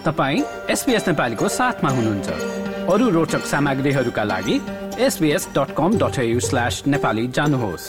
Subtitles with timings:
[0.00, 2.28] तपाईँ एसपिएस नेपालीको साथमा हुनुहुन्छ।
[2.88, 4.54] अरू रोचक सामग्रीहरूका लागि
[4.98, 7.84] SBS dot com dot slash Nepali जानुहोस्।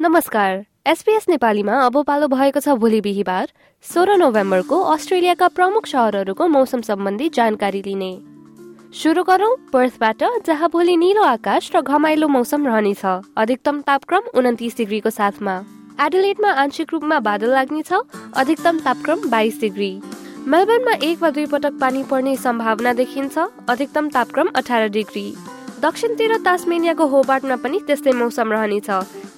[0.00, 3.48] नमस्कार। एसपीएस नेपालीमा अब पालो भएको छ भोलि बिहिबार
[3.84, 8.35] सोह्र नोभेम्बरको अस्ट्रेलियाका प्रमुख सहरहरूको मौसम सम्बन्धी जानकारी लिने।
[8.96, 13.04] सुरु गरौँ पर्थबाट जहाँ भोलि निलो आकाश र घमाइलो मौसम रहनेछ।
[13.36, 15.54] अधिकतम तापक्रम उन्तिस डिग्रीको साथमा।
[16.00, 19.90] एडलेटमा आंशिक रूपमा बादल लाग्नेछ अधिकतम तापक्रम बाइस डिग्री।
[20.48, 23.38] मेलबर्नमा एक वा दुई पटक पानी पर्ने सम्भावना देखिन्छ
[23.68, 25.26] अधिकतम तापक्रम अठार डिग्री।
[25.82, 28.90] दक्षिणतिर तासमेनियाको होबार्टमा पनि त्यस्तै मौसम रहनेछ।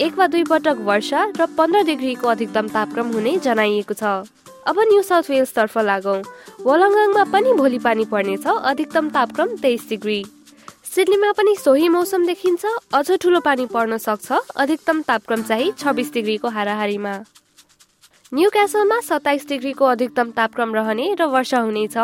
[0.00, 4.24] एक वा दुई पटक वर्षा र पन्ध्र डिग्रीको अधिकतम तापक्रम हुने जनाइएको छ।
[4.62, 6.22] अब न्यू साउथ वेल्स तर्फ लागौँ।
[6.62, 10.18] वलङ्गङमा पनि भोलि पानी पर्नेछ अधिकतम तापक्रम तेइस डिग्री।
[10.86, 12.62] सिडनीमा पनि सोही मौसम देखिन्छ
[12.94, 17.14] अझ ठुलो पानी पर्न सक्छ अधिकतम तापक्रम चाहिँ छब्बिस डिग्रीको हाराहारीमा।
[18.32, 21.96] न्यू क्यासलमा सत्ताइस डिग्रीको अधिकतम तापक्रम रहने र वर्षा हुनेछ।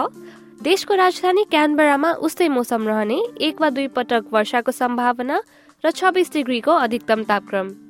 [0.63, 5.43] देशको राजधानी क्यानबरामा उस्तै मौसम रहने एक वा दुई पटक वर्षाको सम्भावना
[5.85, 7.88] र छब्बिस डिग्रीको अधिकतम तापक्रम।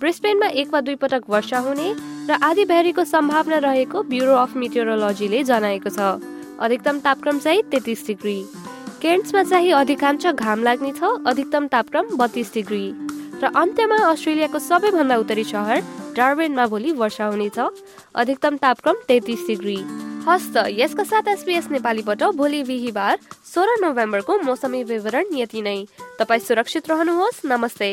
[0.00, 1.88] ब्रिस्पेनमा एक वा दुई पटक वर्षा हुने
[2.28, 6.00] र आधी भ्यारीको सम्भावना रहेको ब्युरो अफ मिटेरोलोजीले जनाएको छ।
[6.58, 8.36] अधिकतम तापक्रम चाहिँ तेत्तिस डिग्री।
[9.02, 12.84] केन्ट्समा चाहिँ अधिकांश घाम लाग्ने छ अधिकतम तापक्रम बत्तीस डिग्री।
[13.42, 15.82] र अन्त्यमा अस्ट्रेलियाको सबैभन्दा उत्तरी सहर
[16.16, 17.58] डार्बेनमा भोलि वर्षा हुनेछ
[18.16, 19.76] अधिकतम तापक्रम तेत्तिस डिग्री।
[20.24, 25.78] हस्त यसका साथ एसपिएस नेपालीबाट भोलि बिहिबार सोह्र नोभेम्बरको मौसमी विवरण यति नै।
[26.18, 27.92] तपाईँ सुरक्षित रहनुहोस् नमस्ते।